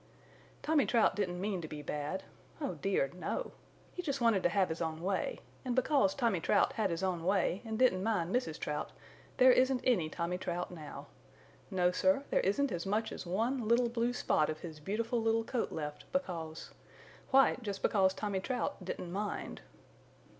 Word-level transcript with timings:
Tommy 0.63 0.87
Trout 0.87 1.15
didn't 1.15 1.39
mean 1.39 1.61
to 1.61 1.67
be 1.67 1.83
bad. 1.83 2.23
Oh 2.59 2.73
dear, 2.73 3.11
no! 3.13 3.51
He 3.93 4.01
just 4.01 4.19
wanted 4.19 4.41
to 4.41 4.49
have 4.49 4.69
his 4.69 4.81
own 4.81 4.99
way, 5.03 5.41
and 5.63 5.75
because 5.75 6.15
Tommy 6.15 6.39
Trout 6.39 6.73
had 6.73 6.89
his 6.89 7.03
own 7.03 7.23
way 7.23 7.61
and 7.63 7.77
didn't 7.77 8.01
mind 8.01 8.35
Mrs. 8.35 8.57
Trout 8.57 8.89
there 9.37 9.51
isn't 9.51 9.81
any 9.83 10.09
Tommy 10.09 10.39
Trout 10.39 10.71
now. 10.71 11.05
No 11.69 11.91
sir, 11.91 12.23
there 12.31 12.41
isn't 12.41 12.71
as 12.71 12.87
much 12.87 13.11
as 13.11 13.27
one 13.27 13.67
little 13.67 13.89
blue 13.89 14.11
spot 14.11 14.49
of 14.49 14.61
his 14.61 14.79
beautiful 14.79 15.21
little 15.21 15.43
coat 15.43 15.71
left 15.71 16.05
because 16.11 16.71
why, 17.29 17.57
just 17.61 17.83
because 17.83 18.15
Tommy 18.15 18.39
Trout 18.39 18.83
didn't 18.83 19.11
mind. 19.11 19.61